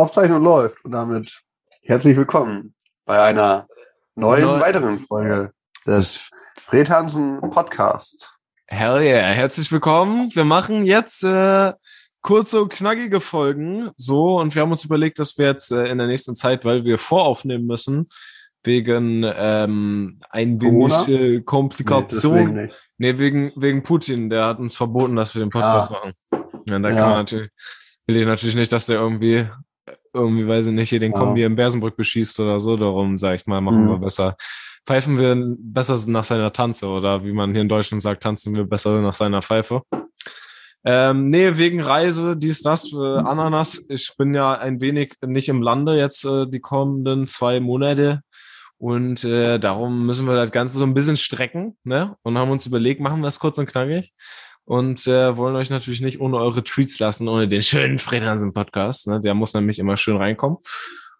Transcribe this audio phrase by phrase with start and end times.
[0.00, 1.42] Aufzeichnung läuft und damit
[1.82, 2.74] herzlich willkommen
[3.04, 3.66] bei einer
[4.14, 5.52] neuen Neu- weiteren Folge
[5.86, 8.34] des Fred Hansen Podcasts.
[8.66, 10.34] Hell yeah, herzlich willkommen.
[10.34, 11.74] Wir machen jetzt äh,
[12.22, 13.90] kurze und knackige Folgen.
[13.98, 16.84] So, und wir haben uns überlegt, dass wir jetzt äh, in der nächsten Zeit, weil
[16.84, 18.08] wir voraufnehmen müssen,
[18.62, 22.54] wegen ähm, ein wenig äh, Nee, Komplikation.
[22.54, 22.74] nicht.
[22.96, 24.30] Nee, wegen, wegen Putin.
[24.30, 25.94] Der hat uns verboten, dass wir den Podcast Ah.
[25.94, 26.12] machen.
[26.70, 26.94] Ja, da Ja.
[26.94, 27.50] kann man natürlich,
[28.06, 29.46] will ich natürlich nicht, dass der irgendwie,
[30.14, 31.18] irgendwie, weiß ich nicht, hier den Ja.
[31.18, 32.76] Kombi in Bersenbrück beschießt oder so.
[32.76, 33.88] Darum sag ich mal, machen Mhm.
[33.90, 34.36] wir besser.
[34.86, 38.64] Pfeifen wir besser nach seiner Tanze oder wie man hier in Deutschland sagt, tanzen wir
[38.64, 39.82] besser nach seiner Pfeife.
[40.84, 43.84] Ähm, nee, wegen Reise, dies, das, äh, Ananas.
[43.90, 48.22] Ich bin ja ein wenig nicht im Lande jetzt äh, die kommenden zwei Monate.
[48.78, 52.16] Und äh, darum müssen wir das Ganze so ein bisschen strecken, ne?
[52.22, 54.14] Und haben uns überlegt, machen wir es kurz und knackig.
[54.70, 58.52] Und äh, wollen euch natürlich nicht ohne eure Tweets lassen, ohne den schönen Fred Hansen
[58.52, 59.08] Podcast.
[59.08, 59.20] Ne?
[59.20, 60.58] Der muss nämlich immer schön reinkommen.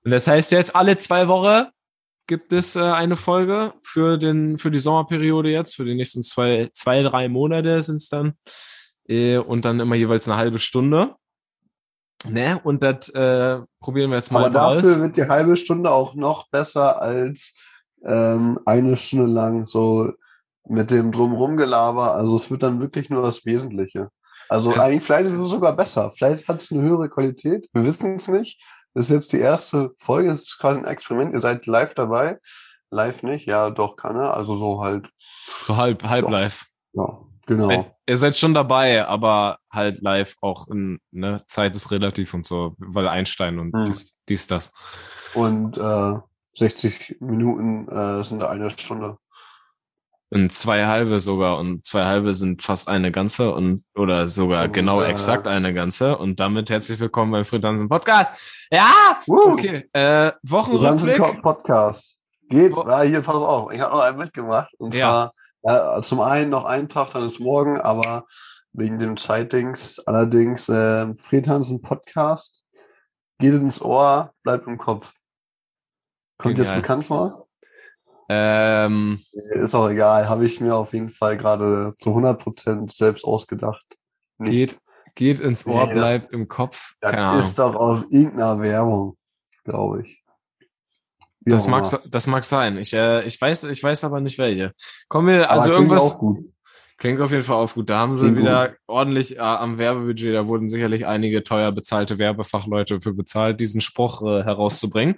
[0.05, 1.67] Und das heißt jetzt, alle zwei Wochen
[2.29, 6.71] gibt es äh, eine Folge für, den, für die Sommerperiode jetzt, für die nächsten zwei,
[6.75, 8.35] zwei drei Monate sind es dann.
[9.09, 11.17] Äh, und dann immer jeweils eine halbe Stunde.
[12.29, 12.61] Ne?
[12.63, 15.01] Und das äh, probieren wir jetzt mal Aber dafür aus.
[15.01, 17.57] wird die halbe Stunde auch noch besser als
[18.05, 20.13] ähm, eine Stunde lang so
[20.69, 22.15] mit dem Drumherum-Gelaber.
[22.15, 24.09] Also es wird dann wirklich nur das Wesentliche.
[24.49, 26.13] Also Es- eigentlich, vielleicht ist es sogar besser.
[26.17, 27.69] Vielleicht hat es eine höhere Qualität.
[27.73, 28.63] Wir wissen es nicht.
[28.95, 30.31] Das ist jetzt die erste Folge.
[30.31, 31.33] Es ist quasi ein Experiment.
[31.33, 32.39] Ihr seid live dabei.
[32.91, 33.47] Live nicht?
[33.47, 34.35] Ja, doch, kann er.
[34.37, 35.11] Also so halt,
[35.63, 36.31] So halb, halb Ja.
[36.33, 36.67] live.
[36.95, 37.87] ja, genau.
[38.07, 42.75] Ihr seid schon dabei, aber halt live auch in, ne, Zeit ist relativ und so,
[42.79, 43.87] weil Einstein und Hm.
[43.87, 44.73] dies, dies, das.
[45.35, 46.15] Und äh,
[46.55, 49.17] 60 Minuten äh, sind eine Stunde.
[50.33, 54.73] Und zwei halbe sogar und zwei halbe sind fast eine ganze und oder sogar Und,
[54.75, 58.41] genau äh, exakt eine ganze und damit herzlich willkommen beim Fritansen Podcast.
[58.71, 58.93] Ja,
[59.27, 59.53] Woo!
[59.55, 59.89] okay.
[59.93, 61.43] Äh, Wochenrückblick.
[61.43, 62.21] Podcast.
[62.49, 64.73] Geht, Wo- ja, hier, pass auf, ich habe noch einen mitgemacht.
[64.79, 65.33] Und Ja.
[65.65, 68.25] zwar, ja, zum einen noch einen Tag, dann ist morgen, aber
[68.73, 69.99] wegen dem Zeitdings.
[70.07, 72.65] Allerdings, äh, Fred Hansen Podcast
[73.41, 75.15] geht ins Ohr, bleibt im Kopf.
[76.39, 76.83] Kommt jetzt Genial.
[76.83, 77.49] bekannt vor?
[78.33, 79.19] Ähm,
[79.51, 83.85] Ist auch egal, habe ich mir auf jeden Fall gerade zu 100% selbst ausgedacht.
[84.39, 84.53] Nicht.
[84.53, 84.79] geht,
[85.17, 86.95] geht ins Ohr, Nee, bleibt im Kopf.
[87.01, 87.39] Das Keine Ahnung.
[87.41, 89.17] ist doch aus irgendeiner Werbung,
[89.65, 90.23] glaube ich.
[91.41, 92.79] Wie Das auch mag, das mag sein.
[92.79, 94.75] Ich, äh, ich weiß, ich weiß aber nicht welche.
[95.09, 96.13] Kommen wir, also klingt irgendwas.
[96.13, 96.39] auch gut.
[96.99, 97.91] Klingt auf jeden Fall auf gut.
[97.91, 102.19] Da haben sie Klingt wieder ordentlich äh, am Werbebudget, da wurden sicherlich einige teuer bezahlte
[102.19, 105.17] Werbefachleute für bezahlt, diesen Spruch äh, herauszubringen.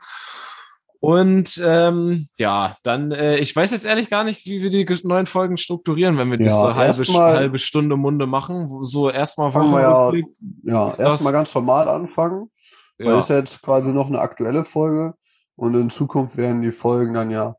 [1.03, 5.27] Und ähm, ja, dann, äh, ich weiß jetzt ehrlich gar nicht, wie wir die neuen
[5.27, 8.85] Folgen strukturieren, wenn wir Ja, so halbe, erstmal- halbe Stunde Munde machen.
[8.85, 10.13] So erstmal Fangen wir ja-.
[10.63, 12.53] Ja, erstmal ganz normal anfangen.
[12.99, 15.15] Weil Ja, ist ja jetzt quasi noch eine aktuelle Folge
[15.57, 17.57] und in Zukunft werden die Folgen dann ja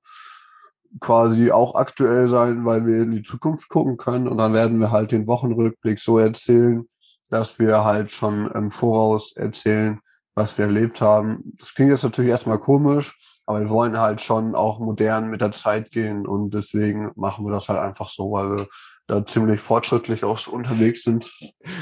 [1.02, 4.90] quasi auch aktuell sein, weil wir in die Zukunft gucken können und dann werden wir
[4.92, 6.88] halt den Wochenrückblick so erzählen,
[7.30, 10.00] dass wir halt schon im Voraus erzählen,
[10.34, 11.44] was wir erlebt haben.
[11.58, 15.52] Das klingt jetzt natürlich erstmal komisch, aber wir wollen halt schon auch modern mit der
[15.52, 18.68] Zeit gehen und deswegen machen wir das halt einfach so, weil wir
[19.08, 21.30] da ziemlich fortschrittlich auch so unterwegs sind.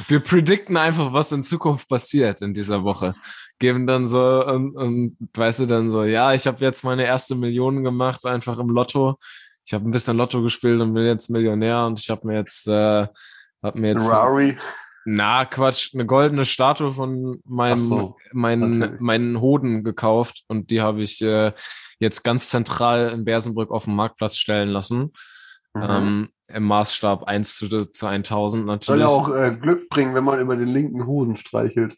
[0.07, 3.13] wir predikten einfach, was in Zukunft passiert in dieser Woche.
[3.59, 7.35] Geben dann so, und, und weißt du dann so, ja, ich habe jetzt meine erste
[7.35, 9.17] Million gemacht, einfach im Lotto.
[9.63, 12.67] Ich habe ein bisschen Lotto gespielt und bin jetzt Millionär und ich habe mir jetzt,
[12.67, 13.07] äh,
[13.61, 14.57] hab mir jetzt, Rari.
[15.06, 19.00] Na Quatsch, eine goldene Statue von meinem, so, meinen, natürlich.
[19.00, 21.53] meinen Hoden gekauft und die habe ich äh,
[22.00, 25.13] jetzt ganz zentral in Bersenbrück auf den Marktplatz stellen lassen.
[25.73, 25.81] Mhm.
[25.81, 28.85] Ähm, Im Maßstab 1 zu, zu 1000 natürlich.
[28.85, 31.95] Soll ja auch äh, Glück bringen, wenn man über den linken Hoden streichelt,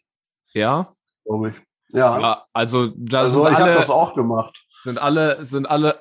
[0.52, 0.94] ja,
[1.24, 1.54] glaube ich.
[1.90, 4.64] Ja, Ja, also da also sind, ich habe das auch gemacht.
[4.84, 6.00] sind alle, sind alle.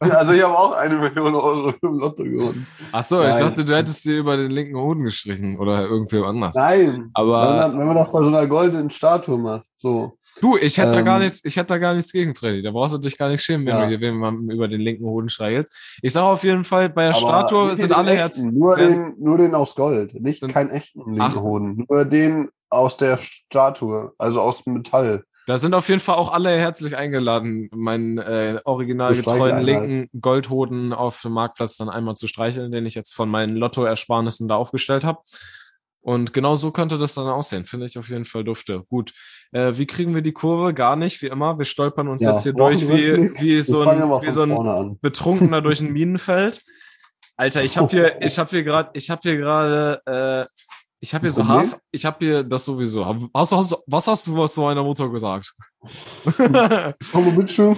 [0.00, 2.66] Also ich habe auch eine Million Euro im Lotto gewonnen.
[2.92, 3.40] Ach so, ich Nein.
[3.40, 6.54] dachte, du hättest dir über den linken Hoden gestrichen oder irgendwie anders.
[6.56, 10.14] Nein, wenn Aber man, wenn man das bei so einer goldenen Statue macht, so.
[10.40, 12.62] du, ich hätte da gar ähm, nichts, ich hätte da gar nichts gegen, Freddy.
[12.62, 13.82] Da brauchst du dich gar nicht schämen, wenn Ja.
[13.82, 15.68] du hier wenn man über den linken Hoden streichelt.
[16.02, 18.52] Ich sage auf jeden Fall, bei der Aber Statue sind alle Herzen.
[18.54, 21.36] Nur den, nur den aus Gold, nicht keinen echten linken Ach.
[21.36, 21.84] Hoden.
[21.88, 25.24] Nur den aus der Statue, also aus Metall.
[25.46, 29.88] Da sind auf jeden Fall auch alle herzlich eingeladen, meinen äh, originalgetreuen Streicheleinheit.
[29.88, 34.46] linken Goldhoden auf dem Marktplatz dann einmal zu streicheln, den ich jetzt von meinen Lottoersparnissen
[34.48, 35.20] da aufgestellt habe.
[36.00, 37.64] Und genau so könnte das dann aussehen.
[37.64, 38.84] Finde ich auf jeden Fall dufte.
[38.88, 39.12] Gut.
[39.52, 40.72] Äh, wie kriegen wir die Kurve?
[40.72, 41.58] Gar nicht, wie immer.
[41.58, 44.98] Wir stolpern uns Ja, jetzt hier durch wie, wie so ein, wie so ein.
[45.00, 46.62] Betrunkener durch ein Minenfeld.
[47.36, 50.46] Alter, ich habe hier, ich habe hier gerade, ich habe hier gerade äh,
[51.00, 51.72] Ich habe hier so Problem?
[51.72, 53.00] Haf, ich habe hier das sowieso.
[53.32, 55.54] Was hast, was hast du was zu meiner Mutter gesagt?
[57.12, 57.76] Komm mit, Schuh.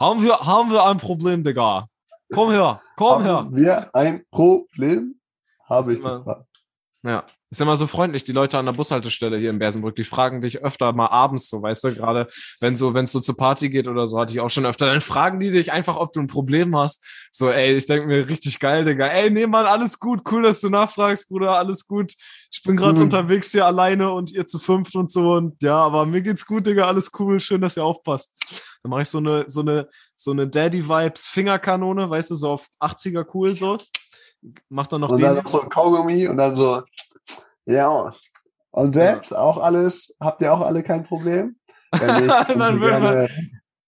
[0.00, 1.88] haben, wir, haben wir ein Problem, Digga?
[2.32, 3.36] Komm her, komm her.
[3.36, 5.16] Haben wir ein Problem?
[5.68, 6.45] Habe ich gefragt.
[7.06, 10.40] Ja, ist immer so freundlich, die Leute an der Bushaltestelle hier in Bersenbrück, die fragen
[10.42, 12.26] dich öfter mal abends so, weißt du, gerade
[12.58, 14.86] wenn so, wenn es so zur Party geht oder so, hatte ich auch schon öfter,
[14.86, 17.04] dann fragen die dich einfach, ob du ein Problem hast.
[17.30, 19.06] So, ey, ich denke mir, richtig geil, Digga.
[19.06, 22.12] Ey, nee, Mann, alles gut, cool, dass du nachfragst, Bruder, alles gut.
[22.50, 23.04] Ich bin gerade Mhm.
[23.04, 26.66] unterwegs hier alleine und ihr zu fünft und so und ja, aber mir geht's gut,
[26.66, 28.34] Digga, alles cool, schön, dass ihr aufpasst.
[28.82, 32.66] Dann mache ich so eine, so eine, so eine Daddy-Vibes Fingerkanone, weißt du, so auf
[32.80, 33.78] 80er cool so.
[34.68, 36.82] Mach dann noch Und dann noch so ein Kaugummi und dann so,
[37.66, 38.12] ja.
[38.70, 41.56] Und selbst auch alles, habt ihr auch alle kein Problem?
[41.92, 43.28] Wenn nicht, Dann wird man-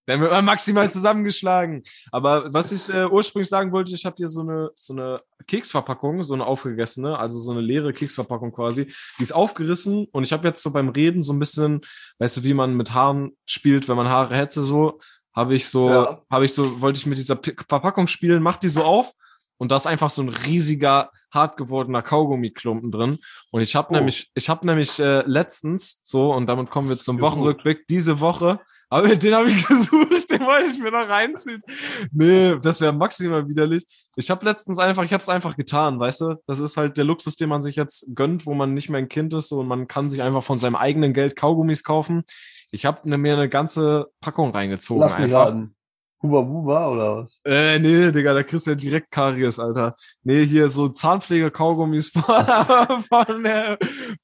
[0.07, 1.83] Dann wird man maximal zusammengeschlagen.
[2.11, 6.23] Aber was ich äh, ursprünglich sagen wollte, ich habe hier so eine, so eine Keksverpackung,
[6.23, 8.91] so eine aufgegessene, also so eine leere Keksverpackung quasi.
[9.19, 11.81] Die ist aufgerissen und ich habe jetzt so beim Reden so ein bisschen,
[12.17, 14.97] weißt du, wie man mit Haaren spielt, wenn man Haare hätte, so
[15.35, 16.21] habe ich so, Ja.
[16.31, 19.13] habe ich so, wollte ich mit dieser P Verpackung spielen, mach die so auf
[19.59, 23.19] und da ist einfach so ein riesiger, hart gewordener Kaugummiklumpen drin.
[23.51, 23.97] Und ich habe Oh.
[23.97, 27.33] nämlich, ich habe nämlich äh, letztens so, und damit kommen wir zum gesucht.
[27.33, 28.59] Wochenrückblick, diese Woche,
[28.89, 31.61] aber den habe ich gesucht, den wollte ich mir noch reinziehen.
[32.11, 33.85] Nee, das wäre maximal widerlich.
[34.15, 36.35] Ich habe letztens einfach, ich habe es einfach getan, weißt du?
[36.47, 39.07] Das ist halt der Luxus, den man sich jetzt gönnt, wo man nicht mehr ein
[39.09, 42.23] Kind ist so, und man kann sich einfach von seinem eigenen Geld Kaugummis kaufen.
[42.71, 45.01] Ich habe ne, mir eine ganze Packung reingezogen.
[45.01, 45.47] lass mich einfach.
[45.47, 45.75] raten.
[46.21, 47.39] Huba Buba oder was?
[47.45, 49.95] Äh, nee, Digga, da kriegst du ja direkt Karies, Alter.
[50.23, 53.77] Nee, hier so Zahnpflege-Kaugummis von, von, der,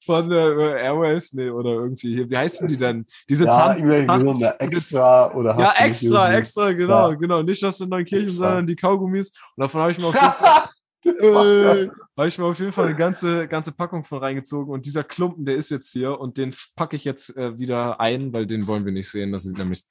[0.04, 2.28] von der Airways, nee, oder irgendwie hier.
[2.28, 3.06] Wie heißen die denn?
[3.28, 4.42] Diese Ja, Zahn.
[4.58, 7.14] extra oder Ja, extra, extra, genau, Ja.
[7.14, 7.42] genau.
[7.42, 8.48] Nicht aus der Neunkirchen, Extra.
[8.48, 9.30] sondern die Kaugummis.
[9.56, 10.62] Und davon habe ich mir auf jeden Fall,
[11.86, 14.70] äh, habe ich mir auf jeden Fall eine ganze, ganze Packung von reingezogen.
[14.72, 18.32] Und dieser Klumpen, der ist jetzt hier und den packe ich jetzt äh, wieder ein,
[18.34, 19.32] weil den wollen wir nicht sehen.
[19.32, 19.82] Das sieht nämlich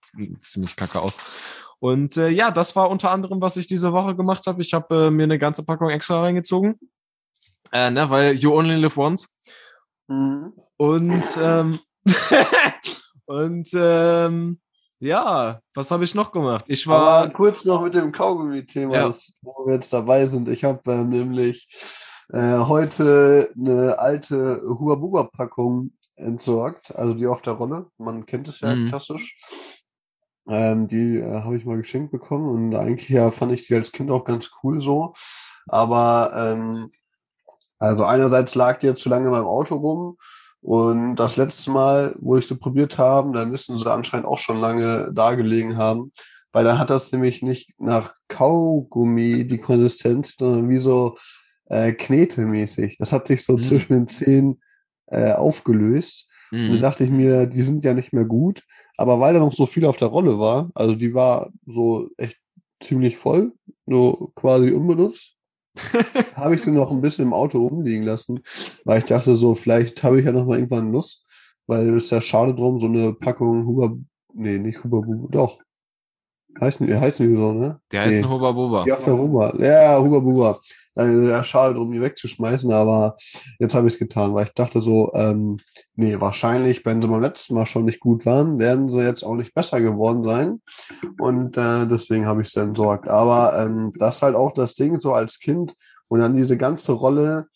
[0.42, 1.18] ziemlich kacke aus.
[1.80, 4.62] Und äh, ja, das war unter anderem, was ich diese Woche gemacht habe.
[4.62, 6.80] Ich habe äh, mir eine ganze Packung extra reingezogen.
[7.72, 9.30] Äh, ne, weil you only live once.
[10.08, 10.54] Mhm.
[10.78, 11.80] Und, ähm,
[13.26, 14.60] und ähm,
[15.00, 16.66] ja, was habe ich noch gemacht?
[16.68, 17.24] Ich war.
[17.24, 19.14] Aber kurz noch mit dem Kaugummi-Thema, Ja.
[19.42, 20.48] wo wir jetzt dabei sind.
[20.48, 21.68] Ich habe ähm, nämlich
[22.32, 27.88] äh, heute eine alte Huabuba-Packung entsorgt, also die auf der Rolle.
[27.98, 28.88] Man kennt es ja Mhm.
[28.88, 29.36] klassisch.
[30.48, 33.92] Ähm, die äh, habe ich mal geschenkt bekommen und eigentlich ja fand ich die als
[33.92, 35.14] Kind auch ganz cool so.
[35.68, 36.92] Aber ähm,
[37.80, 40.18] also einerseits lag die jetzt zu lange in meinem Auto rum
[40.62, 44.60] und das letzte Mal, wo ich sie probiert habe, dann müssen sie anscheinend auch schon
[44.62, 46.12] lange da gelegen haben,
[46.52, 51.16] weil dann hat das nämlich nicht nach Kaugummi die Konsistenz, sondern wie so
[51.70, 52.98] äh, knetemäßig.
[53.00, 53.62] Das hat sich so Mhm.
[53.64, 54.62] zwischen den Zähnen
[55.08, 56.30] äh, aufgelöst.
[56.52, 56.82] Und dann Mhm.
[56.82, 58.64] dachte ich mir, die sind ja nicht mehr gut.
[58.98, 62.38] Aber weil da noch so viel auf der Rolle war, also die war so echt
[62.80, 63.54] ziemlich voll,
[63.86, 65.36] so quasi unbenutzt,
[66.36, 68.40] habe ich sie noch ein bisschen im Auto rumliegen lassen,
[68.86, 71.26] weil ich dachte so, vielleicht habe ich ja noch mal irgendwann Lust,
[71.68, 73.98] weil es ist ja schade drum, so eine Packung Huber,
[74.34, 75.60] nee, nicht Huber doch.
[76.60, 77.80] Heißen heißen die so, ne?
[77.92, 78.28] Der heißt Nee.
[78.28, 78.84] Bubba.
[78.86, 79.54] Die auf der Huber.
[79.60, 80.60] Ja, Huber Buba.
[80.98, 83.18] Ja, schade drum, die wegzuschmeißen, aber
[83.60, 85.58] jetzt habe ich es getan, weil ich dachte so, ähm,
[85.96, 89.36] nee, wahrscheinlich, wenn sie beim letzten Mal schon nicht gut waren, werden sie jetzt auch
[89.36, 90.62] nicht besser geworden sein.
[91.20, 93.10] Und äh, deswegen habe ich es entsorgt.
[93.10, 95.76] Aber ähm, das ist halt auch das Ding, so als Kind
[96.08, 97.48] und dann diese ganze Rolle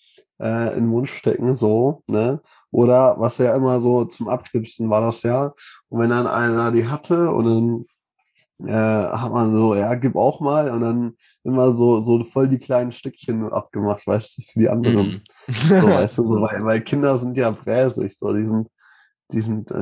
[0.42, 2.42] äh, in den Mund stecken, so, ne?
[2.72, 5.54] Oder was ja immer so zum Abknipsen war das ja.
[5.88, 7.86] Und wenn dann einer die hatte und dann
[8.66, 11.14] äh, hat man so, ja, gib auch mal und dann
[11.44, 15.08] immer so, so voll die kleinen Stückchen abgemacht, weißt du, für die anderen.
[15.08, 15.22] Mhm.
[15.48, 18.68] So, weißt du, so, weil, weil Kinder sind ja bräsig, so, die sind,
[19.32, 19.76] die sind, äh,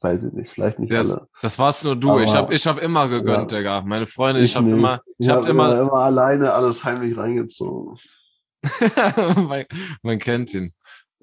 [0.00, 1.26] weiß ich nicht, vielleicht nicht Das, alle.
[1.42, 2.20] das warst nur du.
[2.20, 3.58] ich Aber- habe ich hab immer gegönnt, Ja.
[3.58, 3.80] Digga.
[3.82, 4.78] Meine Freunde, ich, habe nicht.
[4.78, 7.96] immer, ich ich habe habe immer, immer, immer alleine alles heimlich reingezogen.
[9.48, 9.64] man,
[10.02, 10.72] man kennt ihn.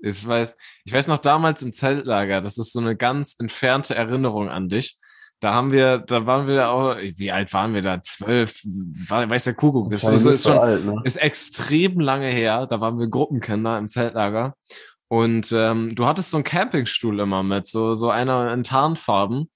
[0.02, 4.50] Ich weiß, ich weiß noch damals im Zeltlager, das ist so eine ganz entfernte Erinnerung
[4.50, 4.98] an dich.
[5.40, 8.02] Da haben wir, da waren wir auch, wie alt waren wir da?
[8.02, 9.90] Zwölf, weiß der Kuckuck.
[9.90, 11.02] Das war ist, ist schon, alt, ne?
[11.06, 12.68] ist extrem lange her.
[12.68, 14.56] Da waren wir Gruppenkinder im Zeltlager.
[15.08, 19.50] Und ähm, du hattest so einen Campingstuhl immer mit, so, so einer in Tarnfarben.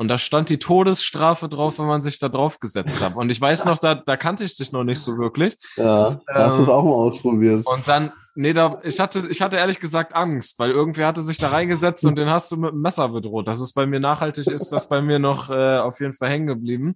[0.00, 3.16] Und da stand die Todesstrafe drauf, wenn man sich da drauf gesetzt hat.
[3.16, 5.58] Und ich weiß noch, da, da kannte ich dich noch nicht so wirklich.
[5.76, 7.66] Ja, das, hast du es ähm, auch mal ausprobiert?
[7.66, 11.36] Und dann, nee, da, ich hatte, ich hatte ehrlich gesagt Angst, weil irgendwer hatte sich
[11.36, 13.46] da reingesetzt und den hast du mit dem Messer bedroht.
[13.46, 16.46] Das ist bei mir nachhaltig, ist das bei mir noch äh, auf jeden Fall hängen
[16.46, 16.94] geblieben.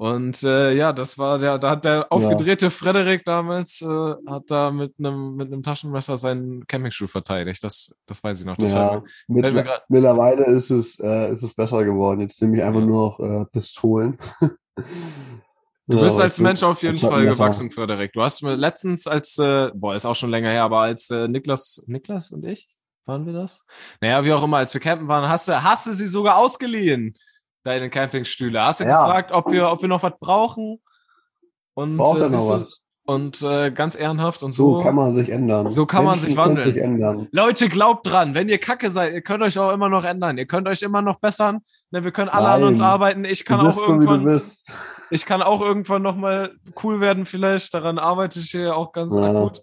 [0.00, 2.70] Und äh, ja, das war der, da hat der aufgedrehte ja.
[2.70, 7.62] Frederik damals, äh, hat da mit einem mit einem Taschenmesser seinen Campingstuhl verteidigt.
[7.62, 8.56] Das, das weiß ich noch.
[8.56, 12.22] Das ja, mittler mittlerweile ist es, äh, ist es besser geworden.
[12.22, 12.86] Jetzt nehme ich einfach ja.
[12.86, 14.16] nur noch äh, Pistolen.
[15.86, 18.12] Du ja, bist als Mensch auf jeden Fall gewachsen, Frederik.
[18.12, 21.26] Du hast mir letztens als, äh, boah, ist auch schon länger her, aber als äh,
[21.26, 22.68] Niklas, Niklas und ich,
[23.06, 23.64] waren wir das?
[24.00, 27.16] Naja, wie auch immer, als wir campen waren, hast du, hast du sie sogar ausgeliehen,
[27.62, 28.62] deine Campingstühle.
[28.62, 29.04] Hast du ja.
[29.06, 30.80] gefragt, ob wir, ob wir noch was brauchen?
[31.74, 32.80] Und, Braucht äh, er noch was?
[33.10, 34.78] und äh, ganz ehrenhaft und so.
[34.78, 35.68] So kann man sich ändern.
[35.68, 37.18] So kann Menschen man sich wandeln.
[37.18, 40.38] Sich Leute, glaubt dran, wenn ihr Kacke seid, ihr könnt euch auch immer noch ändern.
[40.38, 41.60] Ihr könnt euch immer noch bessern.
[41.90, 42.62] Ne, wir können alle Nein.
[42.62, 43.24] an uns arbeiten.
[43.24, 44.40] Ich kann auch irgendwann.
[45.10, 46.52] Ich kann auch irgendwann nochmal
[46.84, 47.74] cool werden, vielleicht.
[47.74, 49.32] Daran arbeite ich hier auch ganz ja.
[49.32, 49.62] gut.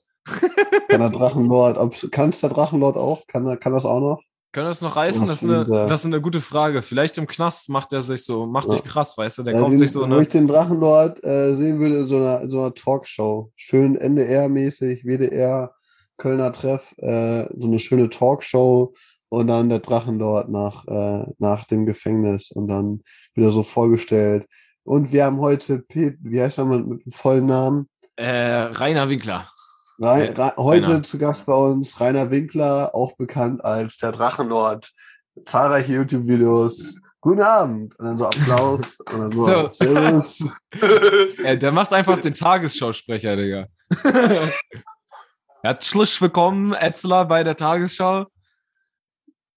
[0.90, 3.28] kann der Drachenlord, kann es der Drachenlord auch?
[3.28, 4.22] Kann, kann das auch noch?
[4.58, 5.28] Können wir das noch reißen?
[5.28, 6.82] Das ist, eine, das ist eine gute Frage.
[6.82, 8.74] Vielleicht im Knast macht er sich so, macht ja.
[8.74, 9.44] dich krass, weißt du?
[9.44, 10.16] Der ja, kauft den, sich so eine.
[10.16, 13.96] Wenn ich den Drachenlord äh, sehen würde in so einer, in so einer Talkshow, schön
[13.96, 15.76] NDR-mäßig, WDR,
[16.18, 18.96] Kölner Treff, äh, so eine schöne Talkshow
[19.30, 23.04] und dann der Drachenlord nach, äh, nach dem Gefängnis und dann
[23.36, 24.48] wieder so vorgestellt.
[24.84, 27.88] Und wir haben heute, Pet, wie heißt er mit, mit dem vollen Namen?
[28.16, 29.52] Äh, Rainer Winkler.
[30.00, 31.04] Re Re heute Rainer.
[31.04, 34.92] zu Gast bei uns Rainer Winkler, auch bekannt als der Drachenlord.
[35.46, 36.96] Zahlreiche YouTube-Videos.
[37.20, 37.98] Guten Abend.
[37.98, 39.00] Und dann so Applaus.
[39.12, 39.72] und dann so, so.
[39.72, 40.50] Servus.
[41.44, 43.68] ja, der macht einfach den Tagesschausprecher, Digga.
[45.64, 48.28] Herzlich willkommen, Etzler, bei der Tagesschau.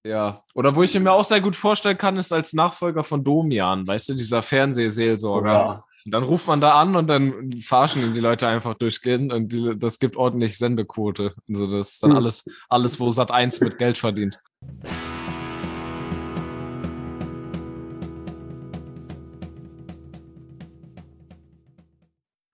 [0.03, 3.87] Ja, oder wo ich mir auch sehr gut vorstellen kann, ist als Nachfolger von Domian,
[3.87, 5.53] weißt du, dieser Fernsehseelsorger.
[5.53, 5.85] Ja.
[6.05, 9.79] Und dann ruft man da an und dann verarschen die Leute einfach durchgehend und die,
[9.79, 11.35] das gibt ordentlich Sendequote.
[11.49, 12.17] Also das ist dann hm.
[12.17, 14.41] alles, alles, wo Sat 1 mit Geld verdient.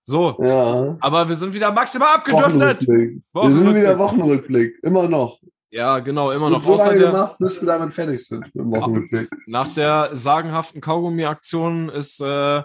[0.09, 0.97] So, ja.
[1.01, 2.87] aber wir sind wieder maximal abgedriftet.
[2.87, 5.37] Wir sind wieder Wochenrückblick, immer noch.
[5.69, 6.63] Ja, genau, immer noch.
[6.63, 8.49] So lange gemacht, bis wir damit fertig sind.
[9.47, 12.63] Nach der sagenhaften Kaugummi-Aktion ist äh,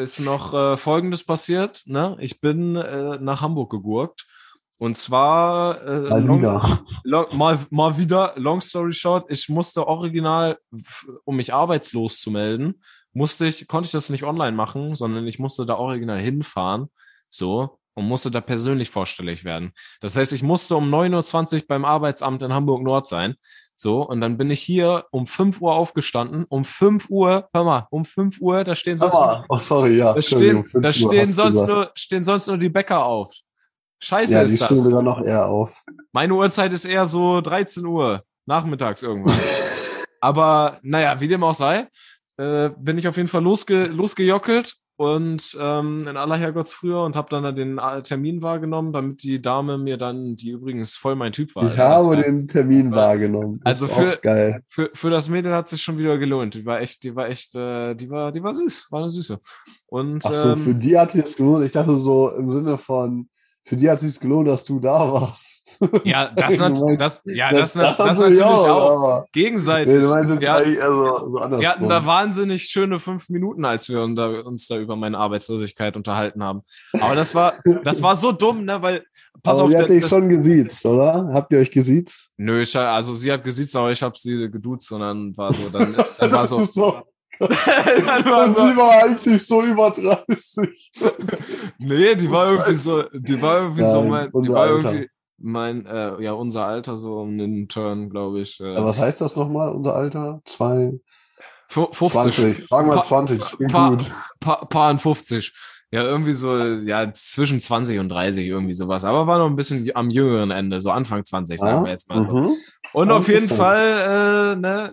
[0.00, 1.82] ist noch äh, Folgendes passiert.
[1.86, 2.16] Ne?
[2.20, 4.26] Ich bin äh, nach Hamburg gegurkt.
[4.78, 6.80] Und zwar äh, mal, long, wieder.
[7.04, 10.58] Long, mal, mal wieder, long story short, ich musste original,
[11.24, 12.80] um mich arbeitslos zu melden,
[13.12, 16.88] musste ich, konnte ich das nicht online machen, sondern ich musste da original hinfahren.
[17.28, 19.72] So, und musste da persönlich vorstellig werden.
[20.00, 23.34] Das heißt, ich musste um 9.20 Uhr beim Arbeitsamt in Hamburg Nord sein.
[23.82, 26.44] So, und dann bin ich hier um 5 Uhr aufgestanden.
[26.50, 30.12] Um 5 Uhr, hör mal, um 5 Uhr, da stehen sonst nur, oh, sorry, ja.
[30.12, 33.32] Da stehen, da stehen sonst, nur, stehen sonst nur die Bäcker auf.
[34.02, 34.66] Scheiße ja, ist die das.
[34.66, 35.82] stehen sogar noch eher auf.
[36.12, 39.40] Meine Uhrzeit ist eher so 13 Uhr, nachmittags irgendwann.
[40.20, 41.88] Aber naja, wie dem auch sei,
[42.36, 47.30] äh, bin ich auf jeden Fall losge losgejockelt und ähm, in aller Herrgottsfrühe und habe
[47.30, 51.56] dann den äh, Termin wahrgenommen, damit die Dame mir dann, die übrigens voll mein Typ
[51.56, 51.72] war.
[51.72, 53.62] Ich habe war, den Termin war, wahrgenommen.
[53.64, 54.62] Das also für, geil.
[54.68, 56.54] Für, für das Mädel hat sich schon wieder gelohnt.
[56.54, 59.40] Die war echt, die war echt, äh, die war, die war süß, war eine Süße.
[59.86, 61.64] Und, Ach so, ähm, für die hat sich es gelohnt.
[61.64, 63.30] Ich dachte so im Sinne von,
[63.62, 65.78] für die hat es sich gelohnt, dass du da warst.
[66.04, 68.66] Ja, das, nat das, ja, das, das, das, natürlich auch.
[68.66, 69.26] auch.
[69.32, 69.94] Gegenseitig.
[69.94, 74.66] Nee, meinst ja, also, so wir hatten da wahnsinnig schöne fünf Minuten, als wir uns
[74.66, 76.62] da, über meine Arbeitslosigkeit unterhalten haben.
[77.00, 77.52] Aber das war,
[77.84, 79.04] das war so dumm, ne, weil,
[79.42, 79.70] pass aber auf.
[79.70, 81.30] Sie hat dich schon gesiezt, oder?
[81.32, 82.30] Habt ihr euch gesiezt?
[82.38, 85.68] Nö, ich, also sie hat gesiezt, aber ich habe sie geduzt und dann war so,
[85.68, 87.02] dann, dann war so, so
[87.40, 90.92] und sie war eigentlich so über 30.
[91.78, 94.92] nee, die war irgendwie so, die war irgendwie ja, so mein, die war Alter.
[94.92, 95.08] irgendwie
[95.38, 98.60] mein, äh, ja, unser Alter so um den Turn, glaube ich.
[98.60, 98.74] Äh.
[98.74, 100.40] Ja, was heißt das nochmal, unser Alter?
[100.44, 100.92] Zwei?
[101.68, 102.10] 50.
[102.10, 102.68] 20.
[102.68, 104.10] Sagen wir 20, klingt pa gut.
[104.40, 105.54] Pa paar 50.
[105.92, 109.04] Ja, irgendwie so, ja, zwischen 20 und 30, irgendwie sowas.
[109.04, 112.08] Aber war noch ein bisschen am jüngeren Ende, so Anfang 20, sagen ah, wir jetzt
[112.08, 112.32] mal so.
[112.32, 112.56] Mhm.
[112.92, 114.92] Und auf jeden Fall, äh, ne,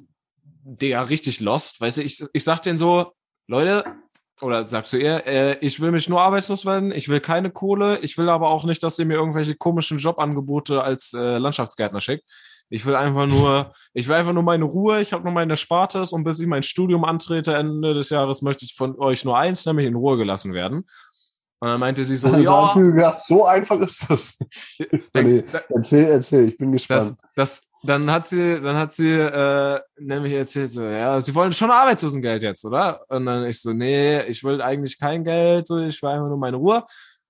[0.63, 1.79] der richtig lost.
[1.81, 3.11] Weißt du, ich, ich sag denen so,
[3.47, 3.85] Leute,
[4.41, 7.99] oder sagst du ihr, äh, ich will mich nur arbeitslos werden, ich will keine Kohle,
[8.01, 12.23] ich will aber auch nicht, dass ihr mir irgendwelche komischen Jobangebote als äh, Landschaftsgärtner schickt.
[12.69, 16.11] Ich will einfach nur, ich will einfach nur meine Ruhe, ich habe nur meine Spartes
[16.11, 19.65] und bis ich mein Studium antrete Ende des Jahres möchte ich von euch nur eins,
[19.65, 20.85] nämlich in Ruhe gelassen werden.
[21.59, 22.73] Und dann meinte sie so, ja.
[22.73, 24.37] Gedacht, so einfach ist das.
[25.13, 27.15] nee, erzähl, erzähl, ich bin gespannt.
[27.35, 31.53] Das, das, dann hat sie, dann hat sie äh, nämlich erzählt so, ja, sie wollen
[31.53, 33.01] schon Arbeitslosengeld jetzt, oder?
[33.09, 36.37] Und dann ich so, nee, ich will eigentlich kein Geld, so, ich will einfach nur
[36.37, 36.83] meine Ruhe.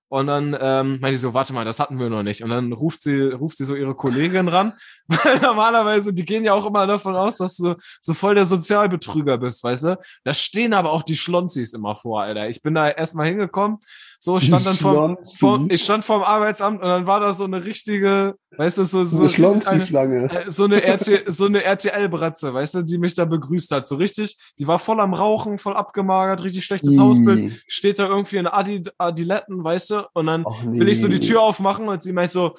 [0.09, 2.43] Und dann ähm, meinte ich so, warte mal, das hatten wir noch nicht.
[2.43, 4.71] Und dann ruft sie, ruft sie so ihre Kollegin ran
[5.07, 9.37] Weil normalerweise, die gehen ja auch immer davon aus, dass du so voll der Sozialbetrüger
[9.37, 9.99] bist, weißt du?
[10.23, 12.49] Da stehen aber auch die Schlonzis immer vor, Alter.
[12.49, 13.77] Ich bin da erstmal hingekommen,
[14.19, 17.65] so stand dann vom, vom, ich stand vorm Arbeitsamt und dann war da so eine
[17.65, 20.29] richtige, weißt du, so, so, eine Schlonzi-Schlange.
[20.31, 23.87] Äh, so eine, RT, so eine RTL-Bratze, weißt du, die mich da begrüßt hat.
[23.87, 26.99] So richtig, die war voll am Rauchen, voll abgemagert, richtig schlechtes mm.
[26.99, 27.63] Hausbild.
[27.67, 30.79] Steht da irgendwie in Adi, Adiletten, weißt du, und dann nee.
[30.79, 32.55] will ich so die Tür aufmachen und sie meint so,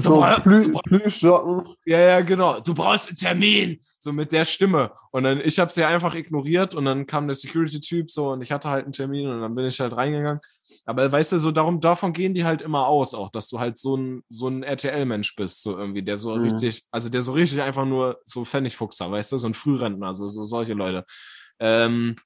[0.00, 1.64] so Plü Plüschsocken.
[1.84, 2.60] Ja, ja, genau.
[2.60, 3.80] Du brauchst einen Termin.
[3.98, 4.92] So mit der Stimme.
[5.10, 8.52] Und dann, ich habe sie einfach ignoriert und dann kam der Security-Typ so und ich
[8.52, 10.40] hatte halt einen Termin und dann bin ich halt reingegangen.
[10.86, 13.78] Aber weißt du, so darum, davon gehen die halt immer aus, auch, dass du halt
[13.78, 16.44] so ein, so ein RTL-Mensch bist, so irgendwie, der so mhm.
[16.44, 20.28] richtig, also der so richtig einfach nur so Pfennigfuchser, weißt du, so ein Frührentner, so,
[20.28, 21.04] so solche Leute.
[21.58, 22.16] Ähm,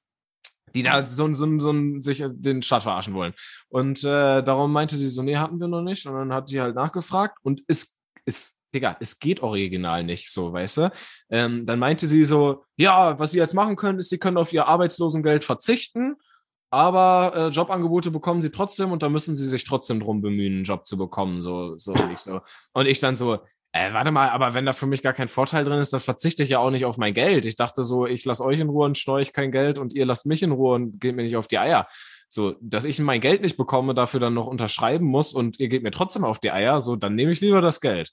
[0.74, 3.34] die da so, so, so sich den Staat verarschen wollen.
[3.68, 6.06] Und äh, darum meinte sie so, nee, hatten wir noch nicht.
[6.06, 10.52] Und dann hat sie halt nachgefragt und es ist, Digga, es geht original nicht so,
[10.52, 10.92] weißt du?
[11.30, 14.52] Ähm, dann meinte sie so, ja, was sie jetzt machen können, ist, sie können auf
[14.52, 16.16] ihr Arbeitslosengeld verzichten,
[16.70, 20.64] aber äh, Jobangebote bekommen sie trotzdem und da müssen sie sich trotzdem drum bemühen, einen
[20.64, 22.40] Job zu bekommen, so, so ich so.
[22.74, 23.38] Und ich dann so,
[23.72, 26.42] äh, warte mal, aber wenn da für mich gar kein Vorteil drin ist, dann verzichte
[26.42, 27.44] ich ja auch nicht auf mein Geld.
[27.44, 30.06] Ich dachte so, ich lasse euch in Ruhe und steuere ich kein Geld und ihr
[30.06, 31.86] lasst mich in Ruhe und geht mir nicht auf die Eier.
[32.28, 35.82] So, dass ich mein Geld nicht bekomme, dafür dann noch unterschreiben muss und ihr geht
[35.82, 38.10] mir trotzdem auf die Eier, so, dann nehme ich lieber das Geld.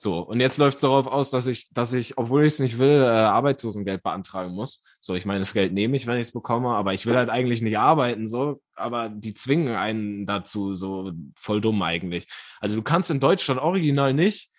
[0.00, 2.78] So, und jetzt läuft es darauf aus, dass ich, dass ich, obwohl ich es nicht
[2.78, 4.80] will, äh, Arbeitslosengeld beantragen muss.
[5.00, 7.30] So, ich meine, das Geld nehme ich, wenn ich es bekomme, aber ich will halt
[7.30, 12.28] eigentlich nicht arbeiten, so, aber die zwingen einen dazu, so voll dumm eigentlich.
[12.60, 14.52] Also du kannst in Deutschland original nicht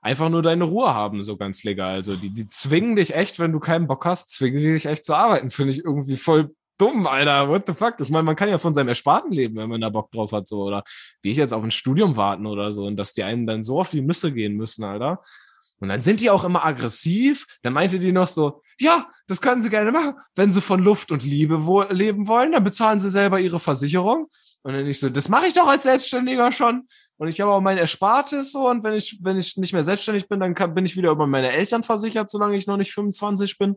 [0.00, 1.96] einfach nur deine Ruhe haben, so ganz legal.
[1.96, 5.04] Also die, die zwingen dich echt, wenn du keinen Bock hast, zwingen die dich echt
[5.04, 5.50] zu arbeiten.
[5.50, 7.48] Finde ich irgendwie voll dumm, Alter.
[7.48, 7.94] What the fuck?
[8.00, 10.48] Ich meine, man kann ja von seinem Ersparten leben, wenn man da Bock drauf hat,
[10.48, 10.62] so.
[10.64, 10.82] Oder
[11.22, 12.84] wie ich jetzt auf ein Studium warten oder so.
[12.86, 15.22] Und dass die einen dann so auf die Nüsse gehen müssen, Alter.
[15.78, 17.46] Und dann sind die auch immer aggressiv.
[17.62, 20.14] Dann meinte die noch so, ja, das können sie gerne machen.
[20.34, 24.28] Wenn sie von Luft und Liebe wo leben wollen, dann bezahlen sie selber ihre Versicherung.
[24.62, 26.88] Und dann ich so, das mache ich doch als Selbstständiger schon.
[27.18, 28.68] Und ich habe auch mein Erspartes so.
[28.68, 31.26] Und wenn ich, wenn ich nicht mehr selbstständig bin, dann kann, bin ich wieder über
[31.26, 33.76] meine Eltern versichert, solange ich noch nicht 25 bin.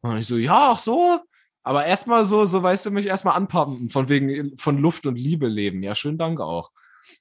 [0.00, 1.20] Und ich so, ja, ach so.
[1.62, 5.46] Aber erstmal so, so weißt du, mich erstmal anpumpen, von wegen von Luft und Liebe
[5.46, 5.82] leben.
[5.82, 6.70] Ja, schönen Dank auch.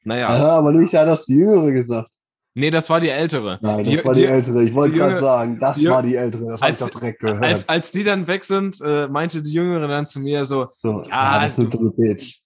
[0.04, 0.36] Naja.
[0.36, 2.16] Ja, aber nicht, hat das die Jüngere gesagt.
[2.54, 3.60] Nee, das war die ältere.
[3.62, 4.64] Nein, das die, war die, die ältere.
[4.64, 6.48] Ich wollte gerade sagen, das die, war die ältere.
[6.48, 7.44] Das habe ich doch direkt gehört.
[7.44, 11.02] Als, als die dann weg sind, äh, meinte die Jüngere dann zu mir so, so
[11.04, 12.41] ja, ja, das ist eine dritte Bitch.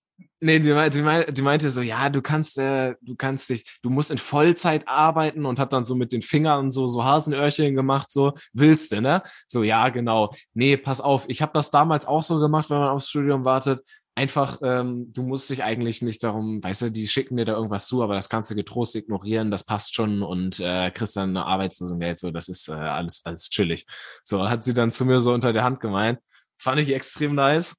[0.45, 4.12] Nee, die, die, die, meinte so, ja, du kannst, äh, du kannst dich, du musst
[4.12, 8.34] in Vollzeit arbeiten und hat dann so mit den Fingern so so Hasenöhrchen gemacht, so
[8.53, 9.23] willst du, ne?
[9.47, 10.31] So ja, genau.
[10.53, 13.81] Nee, pass auf, ich habe das damals auch so gemacht, wenn man aufs Studium wartet
[14.13, 17.88] einfach, ähm, du musst dich eigentlich nicht darum, weißt du, die schicken dir da irgendwas
[17.88, 21.45] zu, aber das kannst du getrost ignorieren, das passt schon und äh, kriegst dann eine
[21.45, 23.86] Arbeitslosengeld, so, das ist äh, alles, alles chillig.
[24.23, 26.19] So, hat sie dann zu mir so unter der Hand gemeint.
[26.55, 27.75] Fand ich extrem nice.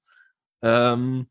[0.62, 1.28] Ähm,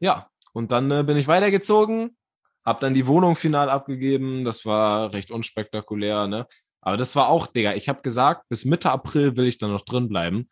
[0.00, 2.16] ja, und dann äh, bin ich weitergezogen,
[2.64, 6.46] hab dann die Wohnung final abgegeben, das war recht unspektakulär, ne?
[6.80, 9.82] Aber das war auch, Digga, ich habe gesagt, bis Mitte April will ich dann noch
[9.82, 10.48] drin bleiben.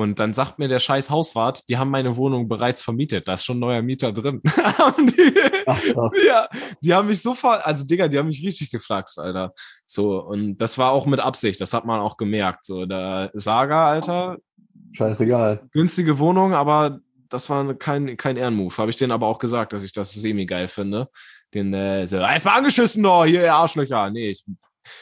[0.00, 3.28] Und dann sagt mir der scheiß Hauswart, die haben meine Wohnung bereits vermietet.
[3.28, 4.40] Da ist schon ein neuer Mieter drin.
[4.44, 5.34] die,
[5.66, 6.48] Ach, ja,
[6.80, 9.52] die haben mich sofort, also Digga, die haben mich richtig geflaxt, Alter.
[9.84, 12.64] So, und das war auch mit Absicht, das hat man auch gemerkt.
[12.64, 14.38] So, der Saga, Alter.
[14.92, 15.68] Scheißegal.
[15.72, 18.78] Günstige Wohnung, aber das war kein, kein Ehrenmove.
[18.78, 21.08] Habe ich denen aber auch gesagt, dass ich das semi-geil finde.
[21.54, 24.10] Den, äh, so, erstmal angeschissen, doch, hier, ihr Arschlöcher.
[24.10, 24.44] Nee, ich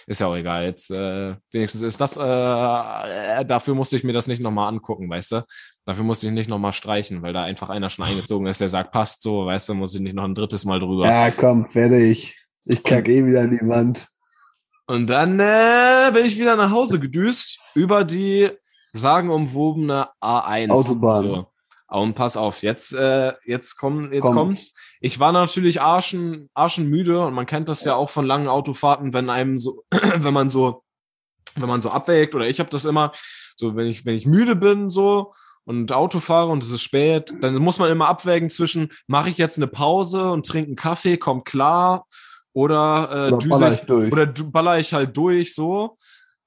[0.06, 0.64] ist ja auch egal.
[0.64, 5.08] Jetzt äh, wenigstens ist das, äh, äh, dafür musste ich mir das nicht nochmal angucken,
[5.08, 5.46] weißt du?
[5.84, 8.92] Dafür musste ich nicht nochmal streichen, weil da einfach einer schon eingezogen ist, der sagt,
[8.92, 11.06] passt so, weißt du, muss ich nicht noch ein drittes Mal drüber.
[11.06, 12.36] Ja, komm, fertig.
[12.64, 14.06] Ich kack eh wieder an die Wand.
[14.86, 18.50] Und dann äh, bin ich wieder nach Hause gedüst über die
[18.92, 20.70] sagenumwobene A1.
[20.70, 21.24] Autobahn.
[21.24, 21.46] So.
[21.88, 24.36] Und pass auf, jetzt, äh, jetzt, komm, jetzt Kommt.
[24.36, 24.74] kommt's.
[25.00, 29.30] Ich war natürlich arschen, arschenmüde und man kennt das ja auch von langen Autofahrten, wenn
[29.30, 30.82] einem so, wenn man so,
[31.54, 33.12] wenn man so abwägt oder ich habe das immer,
[33.56, 35.32] so wenn ich, wenn ich müde bin so
[35.64, 39.38] und Auto fahre und es ist spät, dann muss man immer abwägen zwischen, mache ich
[39.38, 42.06] jetzt eine Pause und trinke einen Kaffee, kommt klar,
[42.52, 44.12] oder, äh, oder, baller ich, durch.
[44.12, 45.96] oder baller ich halt durch so.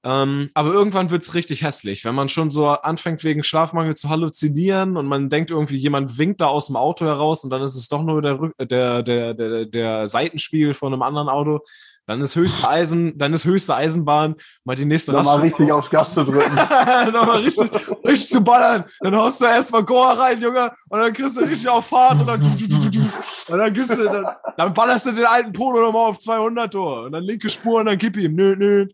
[0.04, 4.96] Ähm, aber irgendwann wird's richtig hässlich, wenn man schon so anfängt, wegen Schlafmangel zu halluzinieren
[4.96, 7.88] und man denkt irgendwie, jemand winkt da aus dem Auto heraus und dann ist es
[7.88, 11.60] doch nur der, der, der, der, der Seitenspiegel von einem anderen Auto.
[12.06, 14.34] Dann ist höchste Eisen, dann ist höchste Eisenbahn,
[14.64, 16.54] mal die nächste Nochmal richtig auf Gas zu drücken.
[17.12, 17.70] Nochmal richtig,
[18.04, 18.84] richtig zu ballern.
[18.98, 22.26] Dann haust du erstmal Goa rein, Junge, und dann kriegst du richtig auf Fahrt und
[22.26, 26.72] dann, und dann gibst du, dann, dann ballerst du den alten Polo nochmal auf 200
[26.72, 28.88] Tor und dann linke Spur und dann gib ihm, nö, nö.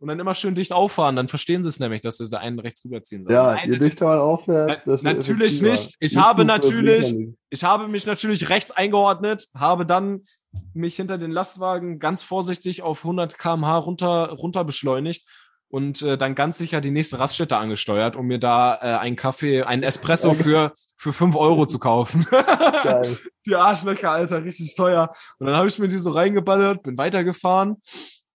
[0.00, 1.16] Und dann immer schön dicht auffahren.
[1.16, 3.34] Dann verstehen sie es nämlich, dass sie da einen rechts rüberziehen sollen.
[3.34, 5.96] Ja, Nein, je dichter man auffährt, desto natürlich nicht.
[5.98, 7.14] Ich Nicht habe natürlich-.
[7.50, 10.24] Ich habe mich natürlich rechts eingeordnet, habe dann
[10.72, 15.26] mich hinter den Lastwagen ganz vorsichtig auf 100 km/h runter, runter beschleunigt
[15.68, 19.62] und äh, dann ganz sicher die nächste Raststätte angesteuert, um mir da äh, einen Kaffee,
[19.62, 22.26] einen Espresso für, für 5 Euro zu kaufen.
[22.82, 23.18] Geil.
[23.46, 25.10] die Arschlöcher, Alter, richtig teuer.
[25.38, 27.76] Und dann habe ich mir die so reingeballert, bin weitergefahren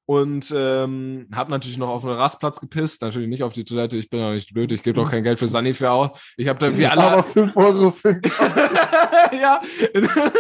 [0.06, 3.02] und ähm, habe natürlich noch auf einen Rastplatz gepisst.
[3.02, 5.40] Natürlich nicht auf die Toilette, ich bin doch nicht blöd, ich gebe doch kein Geld
[5.40, 6.34] für Sanifair aus.
[6.38, 7.04] Ich habe da wie alle...
[7.04, 8.20] Aber 5 Euro für
[9.32, 9.62] ja,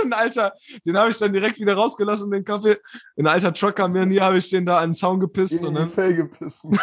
[0.03, 0.53] ein alter,
[0.85, 2.77] den habe ich dann direkt wieder rausgelassen, den Kaffee.
[3.17, 5.61] Ein alter Trucker mir nie habe ich den da an den Zaun gepisst.
[5.61, 6.71] in Und dann, Felge pissen.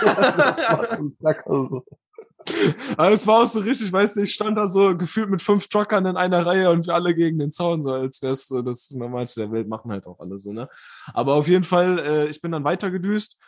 [2.97, 5.69] aber es war auch so richtig, weißt du, ich stand da so gefühlt mit fünf
[5.69, 8.91] Truckern in einer Reihe und wir alle gegen den Zaun, so als wär's so das
[8.91, 10.69] Normalste der Welt, machen halt auch alle so, ne?
[11.13, 13.39] Aber auf jeden Fall, äh, ich bin dann weitergedüst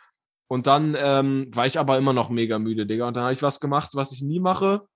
[0.47, 3.07] und dann ähm, war ich aber immer noch mega müde, Digga.
[3.07, 4.87] Und dann habe ich was gemacht, was ich nie mache.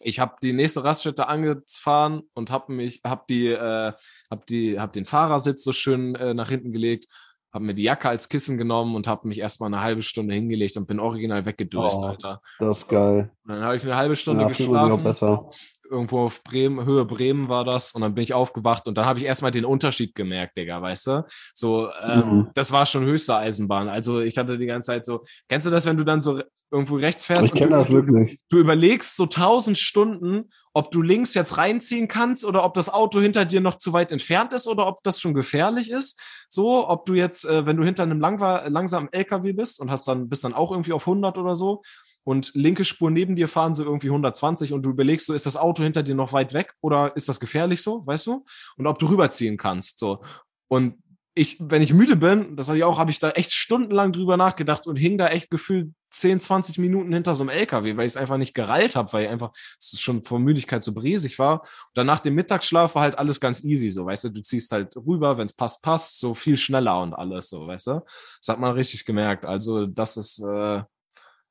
[0.00, 3.92] Ich habe die nächste Raststätte angefahren und habe mich, habe die, äh,
[4.30, 7.06] hab die, hab den Fahrersitz so schön äh, nach hinten gelegt,
[7.54, 10.76] habe mir die Jacke als Kissen genommen und habe mich erstmal eine halbe Stunde hingelegt
[10.76, 12.06] und bin original weggedöst, Oh.
[12.06, 12.42] Alter.
[12.58, 13.30] Das ist geil.
[13.46, 15.02] Und dann habe ich eine halbe Stunde Ja, geschlafen.
[15.04, 15.50] besser.
[15.90, 17.92] Irgendwo auf Bremen, Höhe Bremen war das.
[17.92, 21.06] Und dann bin ich aufgewacht und dann habe ich erstmal den Unterschied gemerkt, Digga, weißt
[21.08, 21.26] du?
[21.52, 22.50] So, ähm, Mhm.
[22.54, 23.88] das war schon höchste Eisenbahn.
[23.88, 26.96] Also ich hatte die ganze Zeit so, kennst du das, wenn du dann so irgendwo
[26.96, 27.44] rechts fährst?
[27.44, 28.40] Ich und kenne du- das wirklich.
[28.48, 33.20] du überlegst so tausend Stunden, ob du links jetzt reinziehen kannst oder ob das Auto
[33.20, 36.18] hinter dir noch zu weit entfernt ist oder ob das schon gefährlich ist.
[36.48, 40.28] So, ob du jetzt, äh, wenn du hinter einem langsamen LKW bist und hast dann,
[40.28, 41.82] bist dann auch irgendwie auf 100 oder so
[42.24, 45.56] und linke Spur neben dir fahren sie irgendwie 120 und du überlegst so, ist das
[45.56, 48.44] Auto hinter dir noch weit weg oder ist das gefährlich so, weißt du?
[48.76, 50.22] Und ob du rüberziehen kannst, so.
[50.68, 50.96] Und
[51.36, 54.36] ich, wenn ich müde bin, das hatte ich auch, habe ich da echt stundenlang drüber
[54.36, 58.12] nachgedacht und hing da echt gefühlt 10, 20 Minuten hinter so einem LKW, weil ich
[58.12, 59.50] es einfach nicht gereilt habe, weil ich einfach
[59.82, 61.62] schon vor Müdigkeit so bresig war.
[61.62, 64.70] Und dann nach dem Mittagsschlaf war halt alles ganz easy, so, weißt du, du ziehst
[64.70, 68.00] halt rüber, wenn es passt, passt, so viel schneller und alles, so, weißt du.
[68.40, 69.44] Das hat man richtig gemerkt.
[69.44, 70.84] Also, das ist, äh,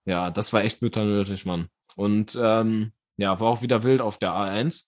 [0.06, 1.68] ja, das war echt bitter nötig, Mann.
[1.96, 4.86] Und ähm, ja, war auch wieder wild auf der A1.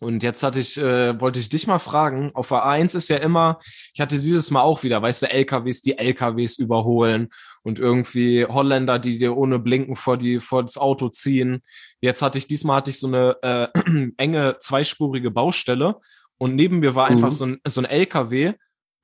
[0.00, 3.18] Und jetzt hatte ich, äh, wollte ich dich mal fragen, auf der A1 ist ja
[3.18, 3.60] immer,
[3.94, 7.28] ich hatte dieses Mal auch wieder, weißt du, LKWs, die LKWs überholen
[7.62, 11.62] und irgendwie Holländer, die dir ohne Blinken vor die, vor das Auto ziehen.
[12.00, 13.68] Jetzt hatte ich, diesmal hatte ich so eine äh,
[14.16, 16.00] enge zweispurige Baustelle
[16.36, 17.32] und neben mir war einfach Mhm.
[17.32, 18.54] so ein, so ein LKW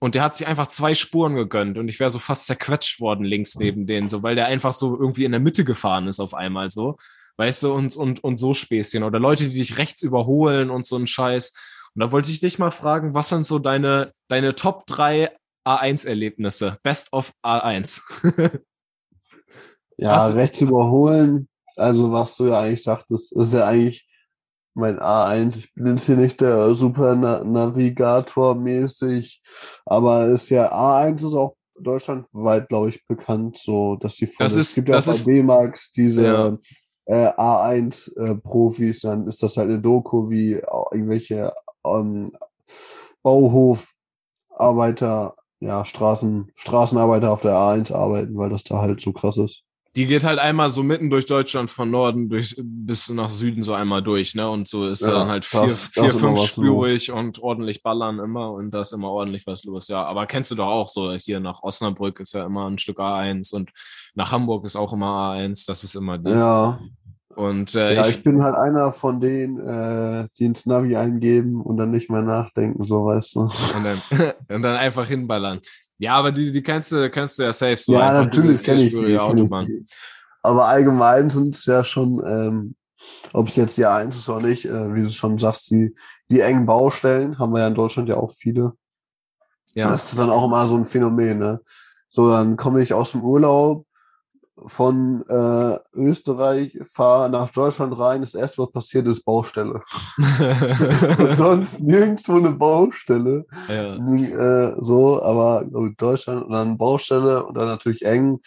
[0.01, 3.25] und der hat sich einfach zwei Spuren gegönnt und ich wäre so fast zerquetscht worden
[3.25, 6.35] links neben denen, so weil der einfach so irgendwie in der Mitte gefahren ist auf
[6.35, 6.97] einmal so.
[7.37, 9.05] Weißt du, und, und, und so Späßchen.
[9.05, 11.53] Oder Leute, die dich rechts überholen und so ein Scheiß.
[11.95, 15.31] Und da wollte ich dich mal fragen, was sind so deine, deine Top 3
[15.65, 16.79] A1-Erlebnisse?
[16.83, 18.01] Best of A1.
[19.99, 24.08] Ja, du- rechts überholen, also was du ja eigentlich sagtest, ist ja eigentlich
[24.75, 25.57] mein A1.
[25.59, 29.41] Ich bin jetzt hier nicht der super Na Navigator mäßig,
[29.87, 34.53] aber ist ja A1 ist auch deutschlandweit, glaube ich, bekannt, so dass die von Das
[34.55, 36.57] es ist- gibt ja das auch ist- bei D-Max diese Ja.
[37.07, 41.51] äh, A1 äh, Profis, dann ist das halt eine Doku, wie auch irgendwelche
[41.87, 42.31] ähm,
[43.23, 49.63] Bauhofarbeiter, ja, Straßen, Straßenarbeiter auf der A1 arbeiten, weil das da halt so krass ist.
[49.99, 53.75] Die geht halt einmal so mitten durch Deutschland von Norden durch, bis nach Süden so
[53.75, 54.49] einmal durch, ne?
[54.49, 58.21] Und so ist Ja, dann halt vier, das- vier das was fünfspurig und ordentlich ballern
[58.21, 60.05] immer und da ist immer ordentlich was los, ja.
[60.05, 63.53] Aber kennst du doch auch so, hier nach Osnabrück ist ja immer ein Stück A1
[63.53, 63.71] und
[64.15, 66.31] nach Hamburg ist auch immer A1, das ist immer die.
[66.31, 66.79] Ja,
[67.35, 71.61] Und äh, ja, ich, ich bin halt einer von denen, äh, die ins Navi eingeben
[71.61, 73.41] und dann nicht mehr nachdenken, so weißt du.
[73.41, 74.01] und, dann,
[74.57, 75.61] und dann einfach hinballern.
[75.99, 77.93] Ja, aber die, die kennst du, kennst du ja safe so.
[77.93, 79.05] ja, natürlich kenne ich die.
[79.05, 79.67] ich Autobahn.
[79.67, 79.85] die.
[80.43, 82.77] Aber allgemein sind es ja schon, ähm,
[83.33, 85.95] ob es jetzt die A1 ist oder nicht, äh, wie du schon sagst, die,
[86.31, 88.73] die engen Baustellen haben wir ja in Deutschland ja auch viele.
[89.75, 89.91] Ja.
[89.91, 91.61] Das ist dann auch immer so ein Phänomen, ne?
[92.11, 93.85] So, dann komme ich aus dem Urlaub
[94.66, 99.83] von äh, Österreich, fahre nach Deutschland rein, das erste, was passiert, ist Baustelle.
[101.35, 103.47] Sonst nirgendwo eine Baustelle.
[103.68, 103.97] ja.
[103.97, 105.64] Äh, so, aber
[105.97, 108.40] Deutschland und dann Baustelle und dann natürlich eng,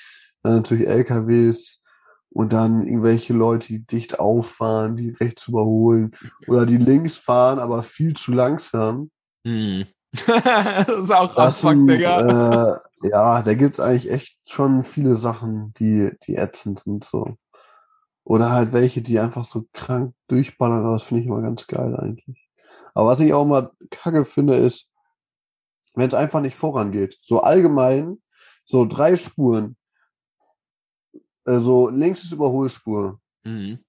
[0.44, 1.82] dann natürlich LKWs
[2.30, 6.12] und dann irgendwelche Leute, die dicht auffahren, die rechts überholen
[6.48, 9.12] oder die links fahren, aber viel zu langsam.
[9.46, 9.86] Hm.
[10.26, 12.76] das ist auch Abfuck, Digga.
[12.76, 17.36] äh, ja, da gibt's eigentlich echt schon viele Sachen, die, die ätzend sind, so.
[18.24, 21.96] Oder halt welche, die einfach so krank durchballern, aber das finde ich immer ganz geil
[21.96, 22.50] eigentlich.
[22.94, 24.88] Aber was ich auch mal kacke finde, ist,
[25.96, 27.18] wenn es einfach nicht vorangeht.
[27.22, 28.22] So allgemein,
[28.64, 29.76] so drei Spuren.
[31.46, 33.20] Also links ist Überholspur.
[33.44, 33.80] Mhm.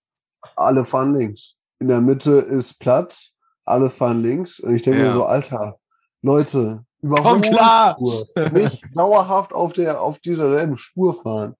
[0.57, 1.57] Alle fahren links.
[1.79, 3.33] In der Mitte ist Platz.
[3.64, 4.59] Alle fahren links.
[4.61, 5.09] Und ich denke Ja.
[5.09, 5.79] mir so, Alter,
[6.22, 6.85] Leute!
[7.02, 8.26] Überholspur.
[8.52, 11.54] Nicht dauerhaft auf, der, auf dieser selben Spur fahren.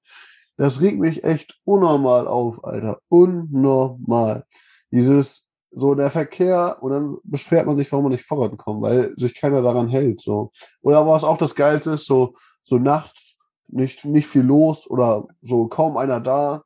[0.57, 3.01] Das regt mich echt unnormal auf, Alter.
[3.09, 4.45] Unnormal.
[4.91, 9.35] Dieses, so der Verkehr und dann beschwert man sich, warum man nicht vorankommt, weil sich
[9.35, 10.53] keiner daran hält, so.
[10.83, 13.37] Oder was auch das Geilste ist, so, so nachts
[13.69, 16.63] nicht, nicht viel los oder so kaum einer da.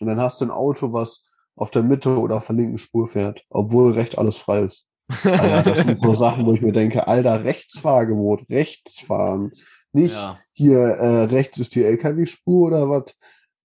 [0.00, 3.06] Und dann hast du ein Auto, was auf der Mitte oder auf der linken Spur
[3.06, 4.86] fährt, obwohl recht alles frei ist.
[5.24, 9.52] Alter, das sind so Sachen, wo ich mir denke, Alter, Rechtsfahrgebot, Rechtsfahren.
[9.92, 10.38] Nicht Ja.
[10.52, 13.14] hier äh, rechts ist die LKW-Spur oder was.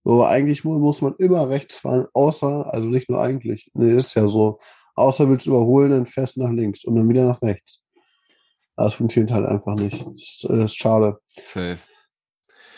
[0.03, 4.13] So, eigentlich mu muss man immer rechts fahren, außer, also nicht nur eigentlich, ne, ist
[4.15, 4.59] ja so,
[4.95, 7.81] außer willst du überholen, dann fährst du nach links und dann wieder nach rechts.
[8.77, 10.05] Das funktioniert halt einfach nicht.
[10.05, 11.17] Das ist, äh, ist schade.
[11.45, 11.79] Safe.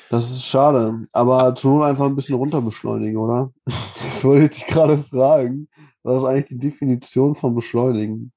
[0.10, 1.04] Das ist schade.
[1.12, 3.52] Aber zur Not einfach ein bisschen runter beschleunigen, oder?
[3.96, 5.68] Das wollte ich dich gerade fragen.
[6.04, 8.32] Was ist eigentlich die Definition von beschleunigen?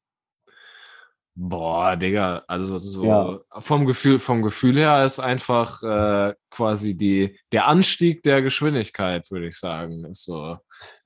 [1.35, 3.39] Boah, Digga, also so Ja.
[3.61, 9.47] vom Gefühl, vom Gefühl her ist einfach äh, quasi die, der Anstieg der Geschwindigkeit, würde
[9.47, 10.05] ich sagen.
[10.07, 10.59] Ist so.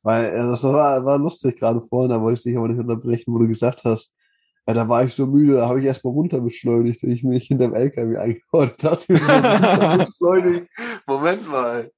[0.03, 3.33] Weil äh, das war, war lustig gerade vorhin, da wollte ich dich aber nicht unterbrechen,
[3.33, 4.15] wo du gesagt hast,
[4.67, 7.75] ja, da war ich so müde, da habe ich erstmal runter beschleunigt, ich mich hinterm
[7.75, 8.97] LKW runter
[9.99, 10.69] beschleunigen.
[11.07, 11.91] Moment mal.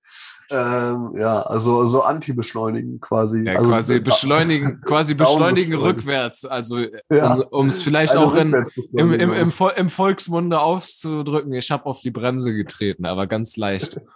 [0.51, 3.45] Ähm, ja, also so Anti-Beschleunigen quasi.
[3.45, 6.45] Ja, also, quasi beschleunigen, quasi beschleunigen rückwärts.
[6.45, 6.79] Also
[7.11, 7.35] Ja.
[7.51, 8.55] um es vielleicht eine auch in,
[8.93, 14.01] im, im, im, im Volksmunde auszudrücken, ich habe auf die Bremse getreten, aber ganz leicht.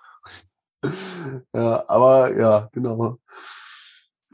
[1.53, 3.19] Ja, aber ja, genau.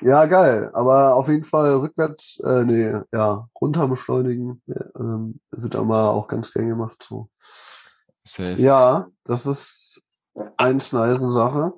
[0.00, 0.70] Ja, geil.
[0.74, 6.28] Aber auf jeden Fall rückwärts, äh, nee, ja, runter beschleunigen, äh, ähm, wird aber auch
[6.28, 7.04] ganz gern gemacht.
[7.08, 7.28] So.
[8.22, 8.60] Safe.
[8.60, 10.02] Ja, das ist
[10.56, 11.72] eins nice Sache.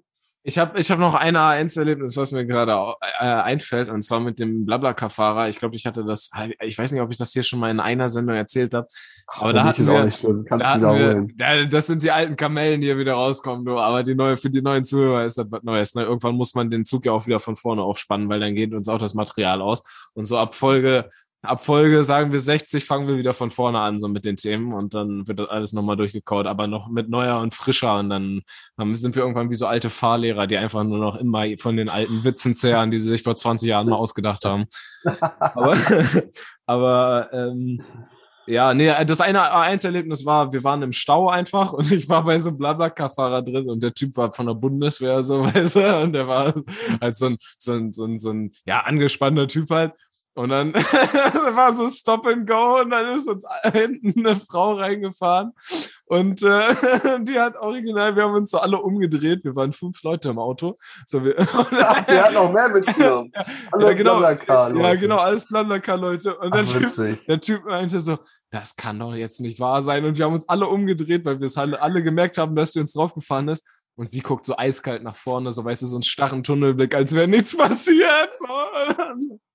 [0.49, 2.73] Ich habe ich hab noch ein A1-Erlebnis, was mir gerade
[3.21, 5.51] äh, einfällt, und zwar mit dem Blablacar-Fahrer.
[5.51, 6.31] Ich glaube, ich hatte das,
[6.63, 8.89] ich weiß nicht, ob ich das hier schon mal in einer Sendung erzählt habe,
[9.27, 10.09] aber da hatten wir,
[10.59, 13.79] da hatten wir ja, das sind die alten Kamellen, die hier wieder rauskommen, du.
[13.79, 15.95] aber die neue, für die neuen Zuhörer ist das was Neues.
[15.95, 16.05] Ne?
[16.05, 18.89] Irgendwann muss man den Zug ja auch wieder von vorne aufspannen, weil dann geht uns
[18.89, 19.83] auch das Material aus.
[20.15, 21.11] Und so ab Folge,
[21.43, 24.73] ab Folge, sagen wir 60, fangen wir wieder von vorne an, so mit den Themen
[24.73, 28.43] und dann wird das alles nochmal durchgekaut, aber noch mit neuer und frischer und dann
[28.95, 32.25] sind wir irgendwann wie so alte Fahrlehrer, die einfach nur noch immer von den alten
[32.25, 34.67] Witzen zehren, die sie sich vor 20 Jahren mal ausgedacht haben.
[35.39, 35.77] aber
[36.67, 37.83] aber ähm,
[38.49, 42.39] ja, nee, das eine A1-Erlebnis war, wir waren im Stau einfach und ich war bei
[42.39, 46.15] so einem Blablacar-Fahrer drin und der Typ war von der Bundeswehr, so, weißt du, und
[46.15, 46.55] der war
[46.99, 49.93] halt so ein, so ein, so ein, so ein ja, angespannter Typ halt.
[50.39, 55.53] Und dann war so Stop and Go und dann ist uns hinten eine Frau reingefahren
[56.05, 56.75] und äh,
[57.23, 60.77] die hat original, wir haben uns so alle umgedreht, wir waren fünf Leute im Auto.
[61.07, 63.33] So, wir, Ach, der hat noch mehr mitgenommen.
[63.73, 64.99] Alle ja, genau, Blablacar, ja, Leute.
[64.99, 66.39] genau, alles Blablacar-Leute.
[66.39, 68.19] Und der Ach, typ, der Typ meinte so,
[68.51, 70.05] das kann doch jetzt nicht wahr sein.
[70.05, 72.79] Und wir haben uns alle umgedreht, weil wir es alle, alle gemerkt haben, dass die
[72.79, 73.67] uns draufgefahren ist.
[73.97, 77.13] Und sie guckt so eiskalt nach vorne, so weißt du, so einen starren Tunnelblick, als
[77.17, 78.33] wäre nichts passiert.
[78.33, 78.47] So.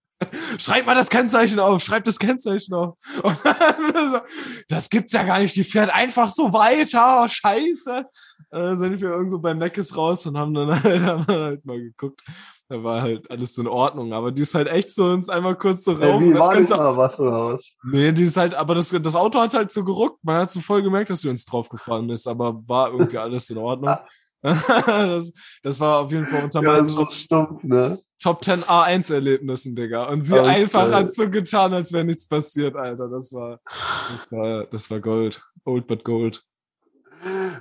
[0.57, 2.95] Schreib mal das Kennzeichen auf, schreib das Kennzeichen auf.
[3.23, 4.21] Und dann
[4.69, 8.03] das gibt's ja gar nicht, die fährt einfach so weiter, scheiße.
[8.51, 11.65] Und dann sind wir irgendwo bei Meckes raus und haben dann halt, haben dann halt
[11.65, 12.21] mal geguckt.
[12.69, 15.83] Da war halt alles in Ordnung, aber die ist halt echt so uns einmal kurz
[15.83, 16.23] so Ey, raum.
[16.23, 17.73] wie das war Ganze- mal was was?
[17.83, 20.23] Nee, die ist halt, aber das, das Auto hat halt so geruckt.
[20.23, 23.57] Man hat so voll gemerkt, dass sie uns draufgefahren ist, aber war irgendwie alles in
[23.57, 23.95] Ordnung.
[24.41, 27.99] das, das war auf jeden Fall unter Ja, meinen so stumpf, ne?
[28.23, 30.05] Top 10 A1-Erlebnissen, Digga.
[30.05, 30.95] Und sie Alles einfach geil.
[30.95, 33.09] hat so getan, als wäre nichts passiert, Alter.
[33.09, 35.43] Das war, das war, das war Gold.
[35.65, 36.41] Old but Gold.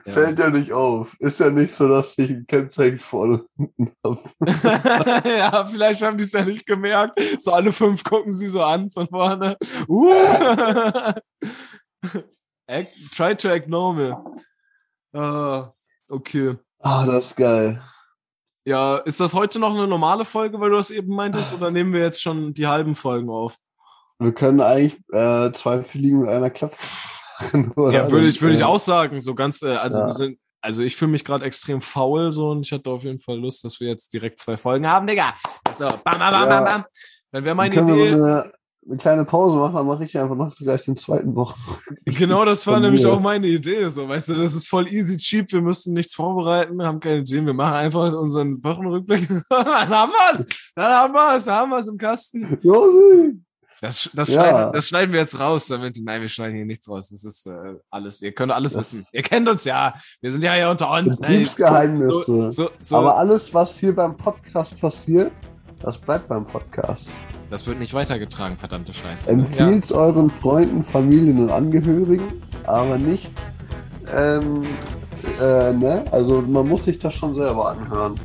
[0.07, 0.13] Ja.
[0.13, 1.17] Fällt ja nicht auf.
[1.19, 3.43] Ist ja nicht so, dass ich ein Kennzeichen vorne
[4.05, 4.23] habe.
[5.29, 7.21] ja, vielleicht haben die es ja nicht gemerkt.
[7.41, 9.57] So alle fünf gucken sie so an von vorne.
[9.89, 10.13] Uh!
[12.69, 14.17] Act, try to ignore me.
[15.13, 15.73] Ah,
[16.09, 16.57] okay.
[16.79, 17.83] Ah, das ist geil.
[18.65, 21.93] Ja, ist das heute noch eine normale Folge, weil du das eben meintest, oder nehmen
[21.93, 23.57] wir jetzt schon die halben Folgen auf?
[24.21, 26.77] Wir können eigentlich äh, zwei Fliegen mit einer Klappe.
[27.91, 29.21] Ja, würde ich, würde ich auch sagen.
[29.21, 30.07] So ganz, äh, also Ja.
[30.07, 33.19] wir sind, also ich fühle mich gerade extrem faul so und ich hatte auf jeden
[33.19, 35.35] Fall Lust, dass wir jetzt direkt zwei Folgen haben, Digga.
[35.75, 36.47] So, bam, bam, bam, Ja.
[36.47, 36.85] bam, bam.
[37.33, 37.85] Dann wäre meine Idee.
[37.85, 38.53] wir so eine,
[38.87, 41.55] eine kleine Pause machen, dann mache ich einfach noch gleich den zweiten Wochen.
[42.05, 43.13] Genau, das war nämlich mir.
[43.13, 43.89] auch meine Idee.
[43.89, 45.53] So, weißt du, das ist voll easy, cheap.
[45.53, 47.47] Wir müssen nichts vorbereiten, haben keine Themen.
[47.47, 49.29] Wir machen einfach unseren Wochenrückblick.
[49.49, 50.47] dann haben wir es.
[50.75, 51.45] Dann haben wir es.
[51.45, 52.59] Dann haben wir es im Kasten.
[52.63, 53.39] Josi!
[53.81, 54.45] Das, das, Ja.
[54.45, 55.99] schneiden, das schneiden wir jetzt raus, damit.
[56.03, 57.09] Nein, wir schneiden hier nichts raus.
[57.11, 58.21] Das ist äh, alles.
[58.23, 59.07] Ihr könnt alles Das- wissen.
[59.13, 59.95] Ihr kennt uns ja.
[60.21, 61.21] Wir sind ja hier unter uns.
[61.21, 61.29] ey.
[61.29, 62.25] Betriebsgeheimnisse.
[62.25, 65.33] So, so, so, Aber alles, was hier beim Podcast passiert,
[65.81, 67.21] das bleibt beim Podcast.
[67.53, 69.29] Das wird nicht weitergetragen, verdammte Scheiße.
[69.31, 73.31] Empfiehlt es euren Freunden, Familien und Angehörigen, aber nicht,
[74.11, 74.67] ähm,
[75.39, 76.03] äh, ne?
[76.11, 78.19] Also man muss sich das schon selber anhören.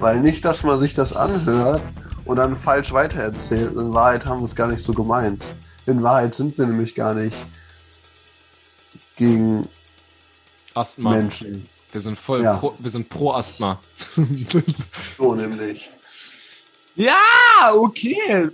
[0.00, 1.82] Weil nicht, dass man sich das anhört
[2.24, 3.72] und dann falsch weitererzählt.
[3.74, 5.44] In Wahrheit haben wir es gar nicht so gemeint.
[5.86, 7.36] In Wahrheit sind wir nämlich gar nicht
[9.16, 9.68] gegen Ja.
[10.74, 11.10] Asthma.
[11.10, 11.68] Menschen.
[11.90, 12.54] Wir sind voll Ja.
[12.54, 13.80] pro, wir sind pro Asthma.
[15.16, 15.90] So nämlich.
[16.94, 17.16] ja,
[17.74, 18.50] okay.